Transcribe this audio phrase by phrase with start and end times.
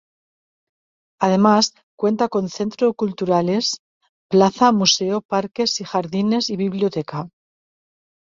[1.21, 3.83] Además cuenta con centro culturales,
[4.31, 7.29] plaza, museo, parques, jardines y biblioteca.